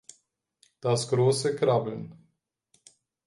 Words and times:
Das 0.79 1.09
grosse 1.09 1.55
Krabbeln 1.55 2.15